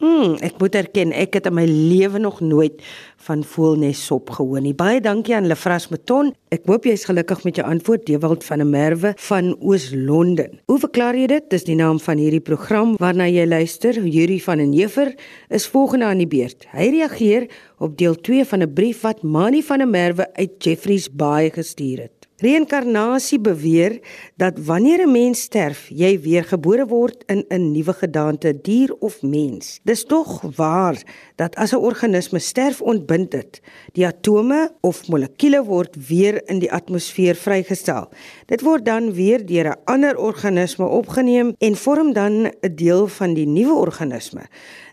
Mm, 0.00 0.38
ek 0.40 0.56
moet 0.56 0.74
erken, 0.74 1.10
ek 1.12 1.34
het 1.36 1.46
in 1.46 1.54
my 1.54 1.66
lewe 1.68 2.18
nog 2.18 2.38
nooit 2.40 2.80
van 3.26 3.42
voelnes 3.44 4.00
sop 4.06 4.30
gehoor 4.30 4.62
nie. 4.64 4.72
Baie 4.72 5.00
dankie 5.00 5.34
aan 5.36 5.46
Lefras 5.46 5.90
Meton. 5.92 6.30
Ek 6.48 6.64
hoop 6.64 6.86
jy's 6.88 7.04
gelukkig 7.04 7.42
met 7.44 7.56
jou 7.60 7.66
antwoord, 7.68 8.06
Dewald 8.06 8.44
van 8.44 8.58
der 8.58 8.66
Merwe 8.66 9.12
van 9.16 9.50
Oos-London. 9.60 10.56
Hoe 10.72 10.78
verklaar 10.78 11.18
jy 11.20 11.26
dit? 11.26 11.50
Dis 11.50 11.68
die 11.68 11.76
naam 11.76 12.00
van 12.00 12.16
hierdie 12.16 12.40
program 12.40 12.94
waarna 12.96 13.26
jy 13.28 13.44
luister. 13.44 14.00
Yuri 14.00 14.40
van 14.40 14.64
den 14.64 14.72
Heever 14.72 15.12
is 15.50 15.68
volgende 15.68 16.08
aan 16.08 16.24
die 16.24 16.30
beurt. 16.30 16.64
Hy 16.72 16.88
reageer 16.96 17.50
op 17.78 17.98
deel 17.98 18.16
2 18.16 18.44
van 18.44 18.62
'n 18.62 18.72
brief 18.72 19.02
wat 19.02 19.22
Mani 19.22 19.62
van 19.62 19.78
der 19.78 19.88
Merwe 19.88 20.32
uit 20.32 20.64
Jeffreys 20.64 21.12
Bay 21.12 21.50
gestuur 21.50 22.08
het. 22.08 22.19
Reïnkarnasie 22.40 23.36
beweer 23.36 23.98
dat 24.40 24.56
wanneer 24.64 25.04
'n 25.04 25.12
mens 25.12 25.40
sterf, 25.40 25.88
jy 25.92 26.20
weer 26.20 26.44
gebore 26.44 26.86
word 26.86 27.24
in 27.26 27.44
'n 27.48 27.72
nuwe 27.72 27.92
gedaante, 27.92 28.60
dier 28.62 28.94
of 29.00 29.22
mens. 29.22 29.80
Dis 29.84 30.04
tog 30.04 30.40
waar 30.56 30.96
dat 31.36 31.54
as 31.56 31.72
'n 31.72 31.84
organisme 31.84 32.38
sterf 32.38 32.80
ontbind 32.80 33.30
dit, 33.30 33.60
die 33.92 34.06
atome 34.06 34.72
of 34.80 35.08
molekules 35.08 35.66
word 35.66 36.08
weer 36.08 36.42
in 36.48 36.58
die 36.58 36.72
atmosfeer 36.72 37.34
vrygestel. 37.34 38.08
Dit 38.46 38.60
word 38.60 38.84
dan 38.84 39.12
weer 39.12 39.46
deur 39.46 39.68
'n 39.68 39.80
ander 39.84 40.16
organisme 40.16 40.86
opgeneem 40.86 41.54
en 41.58 41.76
vorm 41.76 42.12
dan 42.12 42.32
'n 42.46 42.74
deel 42.74 43.06
van 43.06 43.34
die 43.34 43.46
nuwe 43.46 43.74
organisme. 43.74 44.42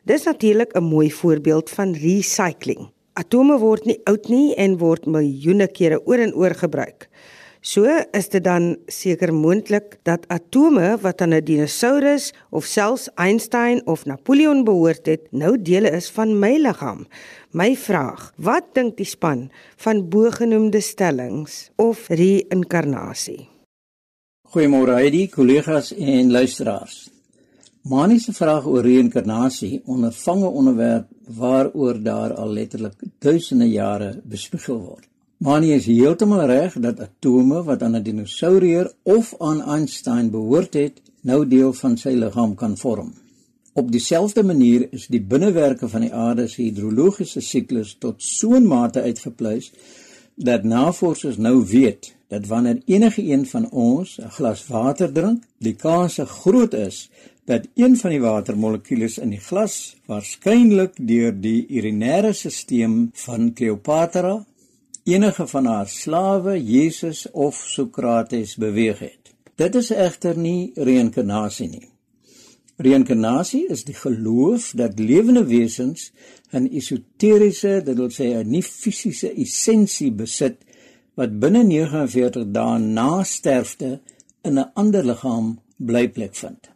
Dis 0.03 0.23
natuurlik 0.23 0.75
'n 0.75 0.83
mooi 0.83 1.11
voorbeeld 1.11 1.69
van 1.69 1.93
recycling. 1.93 2.89
Atome 3.13 3.57
word 3.57 3.85
nie 3.85 3.99
oud 4.03 4.27
nie 4.27 4.55
en 4.55 4.77
word 4.77 5.05
miljoene 5.05 5.67
kere 5.67 6.05
oor 6.05 6.17
en 6.17 6.35
oor 6.35 6.55
gebruik. 6.55 7.09
So 7.67 7.83
is 8.15 8.29
dit 8.31 8.45
dan 8.45 8.77
seker 8.87 9.33
moontlik 9.35 9.97
dat 10.07 10.23
atome 10.31 10.93
wat 11.03 11.21
aan 11.21 11.33
'n 11.35 11.43
dinosourus 11.43 12.31
of 12.49 12.63
selfs 12.65 13.09
Einstein 13.15 13.81
of 13.85 14.05
Napoleon 14.05 14.63
behoort 14.63 15.05
het, 15.05 15.27
nou 15.31 15.61
dele 15.61 15.89
is 15.91 16.09
van 16.09 16.39
my 16.39 16.55
liggaam. 16.57 17.07
My 17.51 17.75
vraag, 17.75 18.31
wat 18.37 18.63
dink 18.73 18.97
die 18.97 19.05
span 19.05 19.51
van 19.75 20.09
bogenoemde 20.09 20.79
stellings 20.81 21.69
of 21.75 22.07
reïnkarnasie? 22.07 23.49
Goeiemôre 24.47 24.93
Heidi, 24.93 25.27
kollegas 25.27 25.91
en 25.91 26.31
luisteraars. 26.31 27.09
Manie 27.83 28.19
se 28.19 28.33
vraag 28.33 28.65
oor 28.65 28.83
reïnkarnasie 28.83 29.81
ondervang 29.85 30.41
'n 30.41 30.55
onderwerp 30.59 31.07
waaroor 31.27 32.03
daar 32.03 32.33
al 32.33 32.49
letterlik 32.49 32.95
duisende 33.19 33.69
jare 33.69 34.21
bespiegel 34.23 34.79
word. 34.79 35.07
Manie 35.37 35.75
is 35.75 35.85
heeltemal 35.85 36.47
reg 36.49 36.75
dat 36.81 36.97
atome 37.03 37.59
wat 37.65 37.83
aan 37.85 37.95
'n 37.95 38.03
dinosourier 38.03 38.87
of 39.03 39.35
aan 39.37 39.61
Einstein 39.61 40.31
behoort 40.31 40.73
het, 40.73 41.01
nou 41.21 41.47
deel 41.47 41.73
van 41.73 41.97
sy 41.97 42.09
liggaam 42.09 42.55
kan 42.55 42.77
vorm. 42.77 43.13
Op 43.73 43.91
dieselfde 43.91 44.43
manier 44.43 44.87
is 44.91 45.05
die 45.07 45.21
binnewerke 45.21 45.89
van 45.89 46.01
die 46.01 46.13
aarde 46.13 46.47
se 46.47 46.61
hidrologiese 46.61 47.41
siklus 47.41 47.95
tot 47.99 48.15
so 48.17 48.55
'n 48.55 48.65
mate 48.65 49.01
uitgepluis 49.01 49.71
dat 50.35 50.63
navorsers 50.63 51.37
nou 51.37 51.65
weet 51.65 52.15
dat 52.27 52.47
wanneer 52.47 52.81
enige 52.85 53.21
een 53.21 53.45
van 53.45 53.69
ons 53.69 54.17
'n 54.19 54.29
glas 54.29 54.67
water 54.67 55.11
drink, 55.11 55.43
die 55.57 55.75
kans 55.75 56.19
groot 56.23 56.73
is 56.73 57.09
dat 57.45 57.67
een 57.75 57.97
van 57.97 58.09
die 58.09 58.21
watermolekules 58.21 59.17
in 59.17 59.29
die 59.29 59.45
glas 59.49 59.95
waarskynlik 60.05 60.93
deur 60.97 61.41
die 61.41 61.67
urinêre 61.69 62.33
stelsel 62.33 63.09
van 63.13 63.53
Cleopatra 63.53 64.45
enige 65.07 65.47
van 65.47 65.65
haar 65.65 65.87
slawe 65.87 66.63
Jesus 66.63 67.31
of 67.31 67.55
Sokrates 67.55 68.55
beweeg 68.55 68.99
het. 68.99 69.31
Dit 69.55 69.75
is 69.75 69.89
egter 69.89 70.37
nie 70.37 70.71
reïnkarnasie 70.75 71.69
nie. 71.69 71.87
Reïnkarnasie 72.77 73.63
is 73.73 73.85
die 73.87 73.95
geloof 73.97 74.73
dat 74.77 74.99
lewende 74.99 75.45
wesens 75.47 76.11
'n 76.51 76.67
esoteriese, 76.67 77.81
dit 77.85 77.97
wil 77.97 78.11
sê 78.11 78.25
'n 78.35 78.49
nie 78.49 78.63
fisiese 78.63 79.33
essensie 79.33 80.11
besit 80.11 80.57
wat 81.15 81.39
binne 81.39 81.63
49 81.63 82.51
dae 82.51 82.79
na 82.79 83.23
sterfte 83.23 83.99
in 84.43 84.59
'n 84.59 84.71
ander 84.73 85.03
liggaam 85.03 85.59
blyplek 85.77 86.35
vind. 86.35 86.69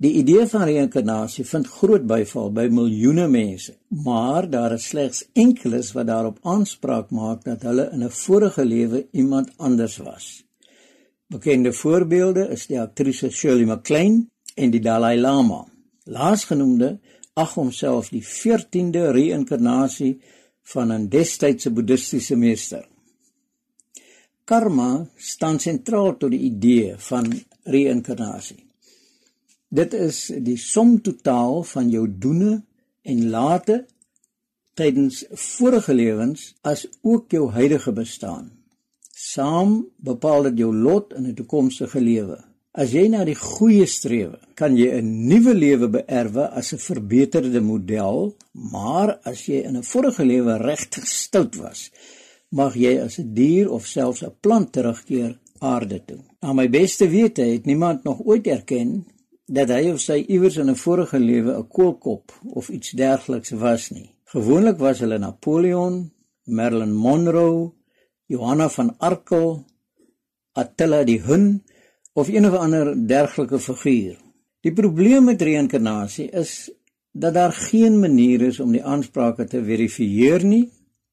Die 0.00 0.14
idee 0.16 0.46
van 0.48 0.62
reïnkarnasie 0.64 1.42
vind 1.44 1.66
groot 1.68 2.06
byval 2.08 2.46
by 2.56 2.62
miljoene 2.72 3.26
mense, 3.28 3.74
maar 4.04 4.46
daar 4.48 4.72
is 4.72 4.86
slegs 4.88 5.26
enkeles 5.36 5.90
wat 5.92 6.06
daarop 6.08 6.38
aanspraak 6.48 7.10
maak 7.12 7.42
dat 7.44 7.66
hulle 7.68 7.90
in 7.92 8.04
'n 8.04 8.10
vorige 8.10 8.64
lewe 8.64 9.08
iemand 9.12 9.50
anders 9.56 9.96
was. 9.96 10.44
Bekende 11.28 11.72
voorbeelde 11.72 12.48
is 12.48 12.66
die 12.66 12.80
aktrise 12.80 13.30
Shirley 13.30 13.66
MacLaine 13.66 14.26
en 14.54 14.70
die 14.70 14.80
Dalai 14.80 15.20
Lama. 15.20 15.66
Laasgenoemde 16.04 16.98
ag 17.34 17.54
homself 17.54 18.08
die 18.08 18.24
14de 18.24 19.10
reïnkarnasie 19.12 20.20
van 20.62 20.92
'n 20.92 21.08
destydse 21.08 21.70
boeddhistiese 21.70 22.36
meester. 22.36 22.88
Karma 24.44 25.06
staan 25.16 25.58
sentraal 25.58 26.16
tot 26.16 26.30
die 26.30 26.40
idee 26.40 26.94
van 26.96 27.42
reïnkarnasie. 27.64 28.69
Dit 29.70 29.94
is 29.94 30.24
die 30.42 30.58
som 30.58 30.96
totaal 30.98 31.60
van 31.62 31.90
jou 31.92 32.02
doene 32.10 32.56
en 33.06 33.18
late 33.30 33.84
tydens 34.74 35.22
vorige 35.30 35.94
lewens 35.94 36.48
as 36.66 36.88
ook 37.06 37.30
jou 37.30 37.44
huidige 37.54 37.92
bestaan. 37.94 38.48
Saam 39.14 39.84
bepaal 40.02 40.48
dit 40.48 40.64
jou 40.64 40.72
lot 40.74 41.14
in 41.14 41.26
'n 41.26 41.34
toekomstige 41.34 42.00
lewe. 42.00 42.38
As 42.72 42.90
jy 42.92 43.08
na 43.08 43.24
die 43.24 43.34
goeie 43.34 43.86
streef, 43.86 44.34
kan 44.54 44.76
jy 44.76 44.90
'n 44.98 45.28
nuwe 45.28 45.54
lewe 45.54 45.88
beerwe 45.88 46.50
as 46.50 46.72
'n 46.72 46.78
verbeterde 46.78 47.60
model, 47.60 48.34
maar 48.52 49.20
as 49.24 49.46
jy 49.46 49.62
in 49.62 49.76
'n 49.76 49.82
vorige 49.82 50.24
lewe 50.24 50.56
regtig 50.56 51.06
stout 51.06 51.56
was, 51.56 51.90
mag 52.50 52.74
jy 52.74 52.98
as 52.98 53.18
'n 53.18 53.34
dier 53.34 53.70
of 53.70 53.86
selfs 53.86 54.22
'n 54.22 54.34
plant 54.40 54.72
terugkeer 54.72 55.38
aarde 55.58 56.04
toe. 56.04 56.20
Na 56.42 56.52
my 56.52 56.68
beste 56.70 57.08
wete 57.08 57.42
het 57.42 57.64
niemand 57.64 58.04
nog 58.04 58.20
ooit 58.24 58.46
erken 58.46 59.06
dat 59.50 59.72
hy 59.74 59.88
of 59.90 59.98
sy 59.98 60.20
iewers 60.30 60.56
in 60.62 60.70
'n 60.70 60.78
vorige 60.78 61.18
lewe 61.18 61.52
'n 61.58 61.68
koolkop 61.68 62.32
of 62.58 62.68
iets 62.68 62.90
dergeliks 62.90 63.50
was 63.50 63.90
nie. 63.90 64.14
Gewoonlik 64.24 64.78
was 64.78 65.00
hulle 65.02 65.18
Napoleon, 65.18 66.12
Marilyn 66.44 66.94
Monroe, 66.94 67.72
Johanna 68.26 68.68
van 68.68 68.94
Arkel, 68.98 69.64
Attila 70.52 71.04
die 71.04 71.20
Hun 71.20 71.64
of 72.12 72.28
een 72.28 72.46
of 72.46 72.54
ander 72.54 73.06
dergelike 73.06 73.58
figuur. 73.58 74.16
Die 74.60 74.72
probleem 74.72 75.24
met 75.24 75.42
reïnkarnasie 75.42 76.30
is 76.30 76.70
dat 77.12 77.34
daar 77.34 77.52
geen 77.52 78.00
manier 78.00 78.40
is 78.40 78.60
om 78.60 78.72
die 78.72 78.84
aansprake 78.84 79.44
te 79.44 79.64
verifieer 79.64 80.44
nie 80.44 80.70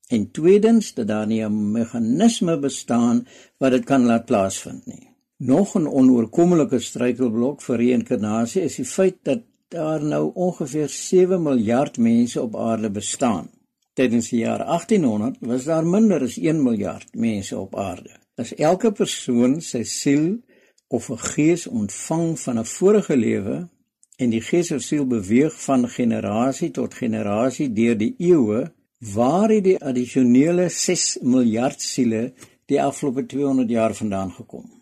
en 0.08 0.32
tweedens 0.32 0.94
dat 0.94 1.08
daar 1.08 1.28
nie 1.28 1.44
'n 1.46 1.72
meganisme 1.72 2.60
bestaan 2.60 3.28
wat 3.58 3.72
dit 3.72 3.86
kan 3.86 4.06
laat 4.06 4.26
plaasvind 4.26 4.86
nie. 4.86 5.17
Nog 5.40 5.76
'n 5.76 5.86
onoorkommelike 5.86 6.80
struikelblok 6.80 7.62
vir 7.62 7.78
reïnkarnasie 7.78 8.62
is 8.62 8.76
die 8.76 8.86
feit 8.86 9.18
dat 9.22 9.42
daar 9.68 10.04
nou 10.04 10.32
ongeveer 10.34 10.90
7 10.90 11.42
miljard 11.42 11.98
mense 11.98 12.42
op 12.42 12.56
aarde 12.56 12.90
bestaan. 12.90 13.50
Tydens 13.94 14.30
die 14.30 14.40
jaar 14.40 14.66
1800 14.66 15.38
was 15.40 15.64
daar 15.64 15.86
minder 15.86 16.22
as 16.22 16.38
1 16.38 16.64
miljard 16.64 17.16
mense 17.16 17.58
op 17.58 17.76
aarde. 17.76 18.10
As 18.36 18.56
elke 18.56 18.92
persoon 18.92 19.62
sy 19.62 19.84
siel 19.84 20.42
of 20.88 21.10
'n 21.10 21.18
gees 21.18 21.68
ontvang 21.68 22.40
van 22.40 22.60
'n 22.60 22.66
vorige 22.66 23.18
lewe 23.18 23.68
en 24.16 24.30
die 24.30 24.42
gees 24.42 24.72
of 24.72 24.82
siel 24.82 25.06
beweeg 25.06 25.62
van 25.64 25.90
generasie 25.90 26.72
tot 26.72 26.94
generasie 26.94 27.74
deur 27.74 27.98
die 27.98 28.16
eeue, 28.18 28.72
waar 29.14 29.50
het 29.50 29.64
die 29.64 29.84
addisionele 29.84 30.70
6 30.70 31.18
miljard 31.22 31.82
siele 31.82 32.34
die 32.66 32.82
afgelope 32.82 33.26
200 33.26 33.70
jaar 33.70 33.96
vandaan 33.96 34.32
gekom? 34.32 34.77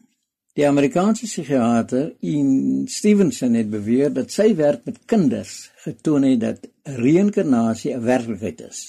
Die 0.56 0.64
Amerikaanse 0.64 1.26
psigiater 1.28 2.14
Ian 2.24 2.86
Stevenson 2.88 3.58
het 3.60 3.68
beweer 3.68 4.14
dat 4.16 4.32
sy 4.32 4.54
werk 4.56 4.86
met 4.88 5.02
kinders 5.12 5.56
getoon 5.84 6.24
het 6.24 6.40
dat 6.40 6.68
reïnkarnasie 6.96 7.92
'n 7.92 8.06
werklikheid 8.06 8.62
is. 8.62 8.80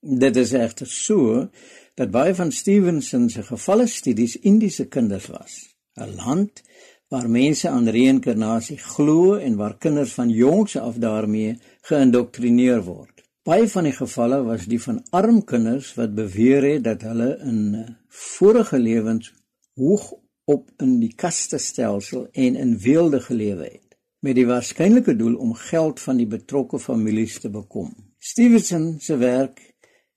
Dit 0.00 0.36
is 0.36 0.52
egter 0.52 0.86
so 0.86 1.48
dat 1.96 2.10
baie 2.10 2.34
van 2.34 2.52
Stevenson 2.52 3.30
se 3.30 3.42
gevalle 3.42 3.86
studies 3.86 4.36
Indiese 4.36 4.84
kinders 4.84 5.26
was, 5.26 5.52
'n 5.96 6.14
land 6.16 6.62
waar 7.08 7.30
mense 7.30 7.68
aan 7.68 7.88
reïnkarnasie 7.88 8.78
glo 8.78 9.36
en 9.36 9.56
waar 9.56 9.78
kinders 9.78 10.12
van 10.12 10.28
jongs 10.28 10.76
af 10.76 10.96
daarmee 10.96 11.58
geïndoktrineer 11.80 12.82
word. 12.82 13.22
Baie 13.42 13.68
van 13.68 13.84
die 13.84 13.96
gevalle 13.96 14.42
was 14.42 14.66
die 14.66 14.82
van 14.82 15.02
arm 15.10 15.44
kinders 15.44 15.94
wat 15.94 16.14
beweer 16.14 16.62
het 16.72 16.84
dat 16.84 17.02
hulle 17.02 17.38
in 17.40 17.96
vorige 18.08 18.78
lewens 18.78 19.32
hoog 19.74 20.23
op 20.44 20.70
in 20.82 20.98
die 21.00 21.14
kastestelsel 21.14 22.28
en 22.32 22.56
in 22.56 22.78
weelde 22.78 23.20
gelewe 23.20 23.64
het 23.64 23.84
met 24.24 24.38
die 24.38 24.46
waarskynlike 24.48 25.16
doel 25.20 25.34
om 25.36 25.52
geld 25.54 26.00
van 26.00 26.16
die 26.16 26.26
betrokke 26.26 26.78
families 26.80 27.36
te 27.42 27.50
bekom. 27.52 27.90
Stevenson 28.18 28.94
se 29.00 29.16
werk 29.20 29.60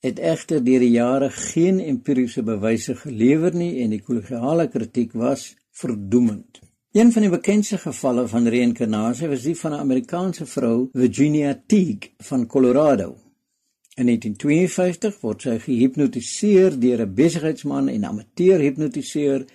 het 0.05 0.19
egter 0.19 0.63
deur 0.63 0.79
die 0.79 0.93
jare 0.93 1.27
geen 1.33 1.81
empiriese 1.83 2.43
bewyse 2.47 2.95
gelewer 2.95 3.55
nie 3.55 3.81
en 3.83 3.91
die 3.91 4.01
kollegiale 4.01 4.69
kritiek 4.71 5.11
was 5.17 5.49
verdoemend. 5.75 6.61
Een 6.95 7.11
van 7.11 7.25
die 7.25 7.33
bekendste 7.33 7.77
gevalle 7.81 8.23
van 8.31 8.47
reïnkarnasie 8.47 9.27
was 9.27 9.43
die 9.43 9.57
van 9.59 9.73
'n 9.73 9.83
Amerikaanse 9.83 10.45
vrou, 10.45 10.89
Virginia 10.93 11.53
Teague 11.67 12.13
van 12.17 12.47
Colorado. 12.47 13.17
In 13.97 14.05
1952 14.05 15.19
word 15.21 15.41
sy 15.41 15.59
gehipnotiseer 15.59 16.79
deur 16.79 17.01
'n 17.01 17.13
besigheidsman 17.13 17.89
en 17.89 18.05
amateur 18.05 18.59
hipnotiseur, 18.59 19.45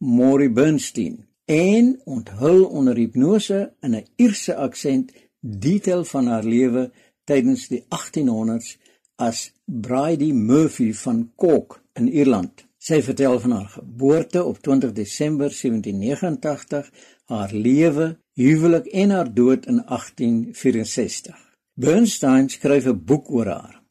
Maury 0.00 0.52
Bernstein, 0.52 1.26
en 1.44 2.00
onthul 2.04 2.64
onder 2.64 2.96
hipnose 2.96 3.72
in 3.80 3.94
'n 3.94 4.06
Ierse 4.16 4.54
aksent 4.56 5.12
detail 5.40 6.04
van 6.04 6.26
haar 6.26 6.44
lewe 6.44 6.92
tydens 7.24 7.68
die 7.68 7.84
1800s 7.88 8.78
as 9.16 9.52
Bridie 9.64 10.34
Murphy 10.34 10.92
van 10.92 11.32
Cork 11.36 11.82
in 11.92 12.08
Ierland. 12.08 12.64
Sy 12.78 13.02
vertel 13.02 13.40
van 13.40 13.50
haar 13.50 13.68
geboorte 13.68 14.44
op 14.44 14.58
20 14.58 14.92
Desember 14.92 15.48
1789, 15.48 16.90
haar 17.24 17.52
lewe, 17.52 18.18
huwelik 18.32 18.86
en 18.86 19.10
haar 19.10 19.34
dood 19.34 19.66
in 19.66 19.82
1864. 19.86 21.36
Bernstein 21.74 22.48
skryf 22.48 22.86
'n 22.86 23.04
boek 23.04 23.30
oor 23.30 23.46
haar. 23.46 23.82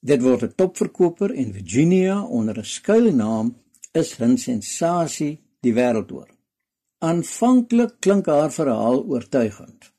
Dit 0.00 0.22
word 0.22 0.42
'n 0.42 0.54
topverkoper 0.54 1.30
en 1.34 1.52
Virginia 1.52 2.24
onder 2.24 2.58
'n 2.58 2.64
skuilnaam 2.64 3.56
is 3.92 4.16
'n 4.20 4.36
sensasie 4.36 5.47
die 5.64 5.74
wêreld 5.74 6.12
oor. 6.12 6.28
Aanvanklik 7.04 7.98
klink 8.04 8.26
haar 8.26 8.52
verhaal 8.54 9.04
oortuigend. 9.06 9.92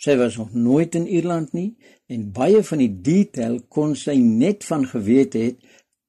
Sy 0.00 0.16
was 0.16 0.36
nog 0.40 0.52
nooit 0.56 0.94
in 0.96 1.08
Ierland 1.08 1.52
nie 1.52 1.74
en 2.08 2.30
baie 2.32 2.62
van 2.64 2.80
die 2.80 2.92
detail 3.04 3.58
kon 3.68 3.92
sy 3.96 4.16
net 4.20 4.64
van 4.68 4.86
geweet 4.88 5.36
het 5.36 5.58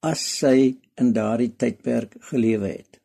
as 0.08 0.24
sy 0.40 0.56
in 1.02 1.12
daardie 1.16 1.52
tydperk 1.60 2.16
gelewe 2.32 2.72
het. 2.78 3.02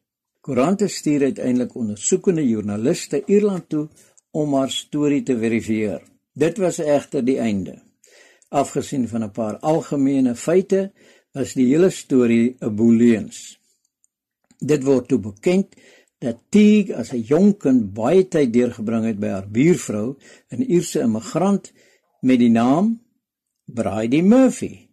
Koerante 0.47 0.87
stuur 0.89 1.25
uiteindelik 1.33 1.75
ondersoekende 1.75 2.45
joernaliste 2.47 3.23
Ierland 3.27 3.69
toe 3.69 3.89
om 4.31 4.55
haar 4.55 4.71
storie 4.71 5.25
te 5.27 5.35
verifieer. 5.39 6.05
Dit 6.37 6.61
was 6.63 6.79
egter 6.79 7.25
die 7.27 7.39
einde. 7.43 7.81
Afgesien 8.49 9.09
van 9.09 9.25
'n 9.25 9.31
paar 9.31 9.59
algemene 9.59 10.35
feite, 10.35 10.93
was 11.33 11.55
die 11.55 11.67
hele 11.67 11.91
storie 11.91 12.57
'n 12.61 12.75
boeleens. 12.77 13.59
Dit 14.59 14.85
word 14.85 15.09
toe 15.09 15.19
bekend 15.19 15.75
dat 16.19 16.39
Teague 16.49 16.97
as 16.97 17.13
'n 17.13 17.23
jonk 17.23 17.61
kind 17.61 17.93
baie 17.95 18.29
tyd 18.29 18.53
deurgebring 18.53 19.05
het 19.05 19.19
by 19.21 19.29
haar 19.29 19.49
buurvrou, 19.49 20.17
'n 20.51 20.63
Ierse 20.63 21.01
immigrant 21.01 21.73
met 22.21 22.39
die 22.39 22.51
naam 22.51 23.01
Bridie 23.65 24.23
Murphy. 24.23 24.89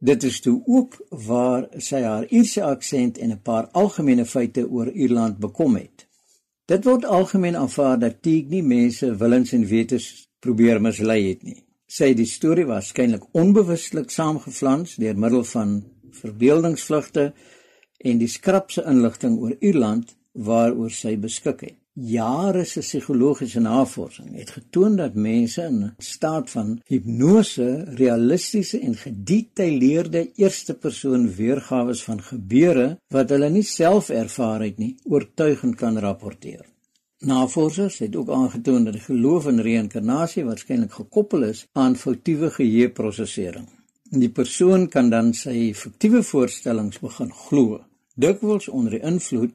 Dit 0.00 0.22
is 0.22 0.40
toe 0.40 0.62
ook 0.66 1.06
waar 1.10 1.66
sy 1.76 2.02
haar 2.02 2.26
Ierse 2.30 2.62
aksent 2.62 3.18
en 3.18 3.30
'n 3.30 3.42
paar 3.42 3.68
algemene 3.72 4.24
feite 4.24 4.68
oor 4.70 4.90
Ierland 4.90 5.38
bekom 5.38 5.76
het. 5.76 6.06
Dit 6.66 6.84
word 6.84 7.04
algemeen 7.04 7.56
aanvaar 7.56 7.98
dat 7.98 8.22
Teague 8.22 8.48
nie 8.48 8.62
mense 8.62 9.16
willens 9.16 9.52
en 9.52 9.66
wetens 9.66 10.28
probeer 10.38 10.80
mislei 10.80 11.28
het 11.28 11.42
nie. 11.42 11.64
Sy 11.86 12.08
het 12.08 12.16
die 12.16 12.28
storie 12.28 12.66
waarskynlik 12.68 13.24
onbewustelik 13.32 14.10
saamgeflans 14.10 14.96
deur 15.00 15.18
middel 15.18 15.44
van 15.44 15.84
verbeeldingsvlugte 16.10 17.32
en 17.98 18.18
die 18.18 18.30
skrapse 18.30 18.84
inligting 18.86 19.38
oor 19.42 19.56
Ierland 19.58 20.14
waaroor 20.32 20.90
sy 20.94 21.16
beskik 21.18 21.66
het. 21.66 21.76
Jare 21.98 22.62
se 22.64 22.78
psigologiese 22.84 23.58
navorsing 23.58 24.36
het 24.38 24.52
getoon 24.54 24.94
dat 25.00 25.16
mense 25.18 25.64
in 25.66 25.80
staat 25.98 26.50
van 26.50 26.76
hipnose 26.86 27.66
realistiese 27.98 28.78
en 28.86 28.94
gedetailleerde 28.94 30.28
eerste-persoon 30.38 31.26
weergawe 31.34 31.96
van 32.06 32.22
gebeure 32.22 32.88
wat 33.10 33.34
hulle 33.34 33.50
nie 33.50 33.66
self 33.66 34.12
ervaar 34.14 34.62
het 34.62 34.78
nie, 34.78 34.94
oortuigend 35.10 35.74
kan 35.74 35.98
rapporteer. 35.98 36.62
Navorsers 37.26 37.98
het 37.98 38.14
ook 38.16 38.30
aangetoon 38.30 38.84
dat 38.84 38.94
die 38.94 39.02
geloof 39.02 39.48
in 39.50 39.58
reïnkarnasie 39.66 40.44
waarskynlik 40.46 40.94
gekoppel 41.00 41.48
is 41.48 41.64
aan 41.72 41.98
foutiewe 41.98 42.50
geheueprosesering. 42.60 43.66
Die 44.10 44.30
persoon 44.30 44.86
kan 44.88 45.10
dan 45.10 45.34
sy 45.34 45.72
fiktiewe 45.74 46.22
voorstellings 46.22 47.02
begin 47.02 47.34
glo, 47.34 47.80
dikwels 48.20 48.68
onder 48.68 48.98
die 48.98 49.04
invloed 49.06 49.54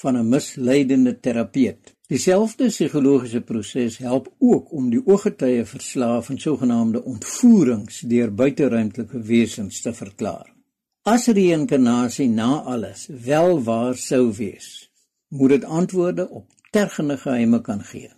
van 0.00 0.16
'n 0.16 0.28
misleidende 0.28 1.20
terapeut. 1.20 1.94
Dieselfde 2.08 2.66
psigologiese 2.66 3.40
proses 3.40 3.98
help 3.98 4.34
ook 4.38 4.72
om 4.72 4.90
die 4.90 5.02
ooggetuie 5.06 5.64
verslae 5.64 6.22
van 6.22 6.38
sogenaamde 6.38 7.04
ontvoerings 7.04 8.00
deur 8.00 8.34
buiteruimtelike 8.34 9.20
wesens 9.20 9.80
te 9.80 9.92
verklaar. 9.94 10.54
As 11.02 11.26
reïnkarnasie 11.26 12.28
na 12.28 12.62
alles 12.62 13.08
wel 13.24 13.62
waar 13.62 13.96
sou 13.96 14.32
wees, 14.32 14.90
moet 15.28 15.48
dit 15.48 15.64
antwoorde 15.64 16.28
op 16.28 16.46
tergende 16.70 17.16
geheime 17.16 17.60
kan 17.60 17.84
gee. 17.84 18.10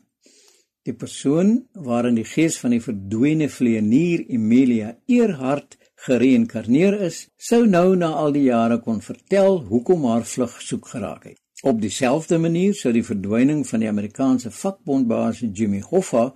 Die 0.83 0.95
persoon 0.95 1.67
waarin 1.73 2.15
die 2.15 2.25
gees 2.25 2.59
van 2.59 2.71
die 2.71 2.83
verdwene 2.83 3.49
vleienier 3.49 4.23
Emilia 4.29 4.95
Eerhart 5.07 5.77
gereïnkarneer 6.05 6.97
is, 7.07 7.27
sou 7.37 7.67
nou 7.69 7.97
na 7.97 8.09
al 8.23 8.33
die 8.33 8.47
jare 8.49 8.79
kon 8.81 9.03
vertel 9.05 9.61
hoekom 9.69 10.07
haar 10.09 10.25
vlug 10.25 10.57
soek 10.65 10.89
geraak 10.95 11.27
het. 11.29 11.39
Op 11.63 11.81
dieselfde 11.81 12.39
manier 12.41 12.75
sou 12.75 12.93
die 12.97 13.05
verdwyning 13.05 13.67
van 13.69 13.83
die 13.83 13.89
Amerikaanse 13.91 14.51
vakbondbaas 14.51 15.43
Jimmy 15.53 15.83
Hoffa 15.85 16.31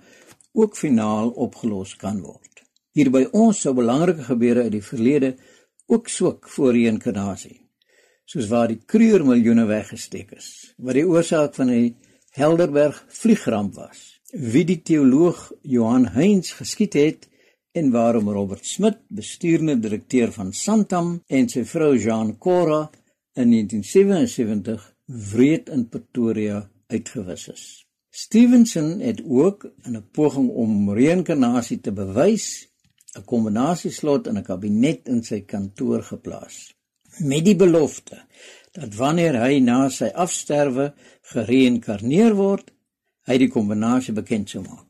ook 0.53 0.77
finaal 0.77 1.31
opgelos 1.47 1.95
kan 1.97 2.21
word. 2.21 2.61
Hier 2.93 3.09
by 3.11 3.25
ons 3.33 3.63
sou 3.65 3.73
belangrike 3.73 4.27
gebeure 4.29 4.67
uit 4.67 4.75
die 4.77 4.85
verlede 4.85 5.33
ook 5.89 6.09
swak 6.09 6.49
voor 6.49 6.75
reïnkarnasie. 6.77 7.57
Soos 8.25 8.47
waar 8.49 8.69
die 8.69 8.81
Kruger 8.85 9.25
miljoene 9.25 9.65
weggesteek 9.69 10.31
is, 10.37 10.75
wat 10.77 10.97
die 10.97 11.07
oorsaak 11.09 11.57
van 11.57 11.73
die 11.73 11.95
Helderberg 12.37 13.01
vliegramp 13.17 13.75
was. 13.81 14.21
Wie 14.31 14.65
die 14.65 14.81
teoloog 14.85 15.51
Johan 15.61 16.07
Heinz 16.13 16.53
geskiet 16.57 16.97
het 16.99 17.27
en 17.75 17.91
waarom 17.91 18.29
Robert 18.31 18.65
Smit, 18.65 19.01
bestuurende 19.07 19.79
direkteur 19.79 20.31
van 20.31 20.53
Santam 20.53 21.17
en 21.27 21.49
sy 21.51 21.65
vrou 21.67 21.93
Jean 21.99 22.37
Cora 22.37 22.85
in 23.35 23.51
1977 23.51 24.85
wreed 25.31 25.69
in 25.69 25.87
Pretoria 25.91 26.61
uitgewis 26.87 27.49
is. 27.51 27.65
Stevenson 28.15 28.99
het 29.03 29.19
ook 29.23 29.67
in 29.83 29.97
'n 29.97 30.07
poging 30.11 30.49
om 30.49 30.93
reïnkarnasie 30.93 31.81
te 31.81 31.91
bewys 31.91 32.67
'n 33.17 33.23
kombinasieslot 33.25 34.27
in 34.27 34.37
'n 34.37 34.43
kabinet 34.43 35.07
in 35.07 35.23
sy 35.23 35.41
kantoor 35.41 36.03
geplaas 36.03 36.75
met 37.19 37.45
die 37.45 37.55
belofte 37.55 38.19
dat 38.75 38.95
wanneer 38.95 39.37
hy 39.39 39.59
na 39.63 39.89
sy 39.89 40.09
afsterwe 40.11 40.89
gereïnkarneer 41.31 42.35
word, 42.35 42.71
hy 43.25 43.37
die 43.37 43.51
kombinasie 43.51 44.13
bekend 44.13 44.51
sou 44.51 44.63
maak. 44.65 44.84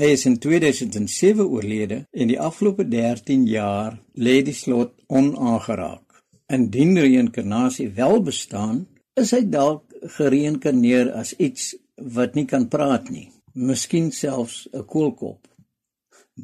Hy 0.00 0.14
is 0.16 0.22
in 0.24 0.38
2007 0.40 1.44
oorlede 1.44 1.96
en 2.16 2.30
die 2.30 2.38
afgelope 2.40 2.86
13 2.88 3.42
jaar 3.44 3.98
lê 4.16 4.38
die 4.40 4.54
slot 4.56 4.94
onaangeraak. 5.12 6.22
Indien 6.48 6.94
reïnkarnasie 6.96 7.90
wel 7.98 8.22
bestaan, 8.24 8.78
is 9.20 9.34
hy 9.36 9.42
dalk 9.52 9.92
gereïnkarneer 10.14 11.10
as 11.12 11.34
iets 11.36 11.74
wat 12.16 12.38
nie 12.38 12.46
kan 12.48 12.64
praat 12.72 13.10
nie, 13.12 13.26
miskien 13.52 14.08
selfs 14.08 14.70
'n 14.72 14.86
koelkop. 14.88 15.44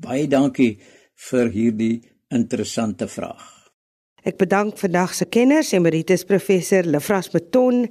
Baie 0.04 0.28
dankie 0.28 0.76
vir 1.30 1.48
hierdie 1.48 2.02
interessante 2.28 3.08
vraag. 3.08 3.72
Ek 4.22 4.36
bedank 4.36 4.76
vandag 4.76 5.14
se 5.14 5.24
kenners, 5.24 5.72
emeritus 5.72 6.24
professor 6.24 6.84
Lefras 6.84 7.30
Beton 7.30 7.88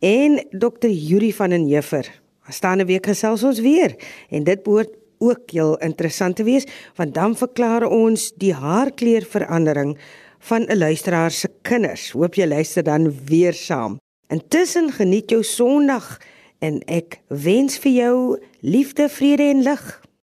en 0.00 0.38
Dr. 0.52 0.90
Yuri 0.90 1.32
van 1.32 1.50
den 1.50 1.64
Heever. 1.64 2.04
Aanstaande 2.44 2.84
week 2.84 3.06
gesels 3.06 3.42
ons 3.42 3.60
weer 3.60 3.96
en 4.28 4.44
dit 4.44 4.62
behoort 4.62 5.05
ook 5.18 5.50
heel 5.50 5.76
interessant 5.78 6.36
te 6.36 6.44
wees 6.44 6.66
want 6.94 7.14
dan 7.14 7.36
verklaar 7.36 7.86
ons 7.88 8.32
die 8.36 8.54
haarkleurverandering 8.54 9.96
van 10.38 10.66
'n 10.68 10.78
luisteraar 10.78 11.30
se 11.30 11.48
kinders. 11.62 12.10
Hoop 12.10 12.34
jy 12.34 12.46
luister 12.46 12.82
dan 12.82 13.12
weer 13.24 13.54
saam. 13.54 13.98
Intussen 14.28 14.92
geniet 14.92 15.30
jou 15.30 15.42
Sondag 15.42 16.20
en 16.58 16.80
ek 16.86 17.20
wens 17.28 17.78
vir 17.78 17.92
jou 17.92 18.38
liefde, 18.60 19.08
vrede 19.08 19.42
en 19.42 19.62
lig. 19.62 20.05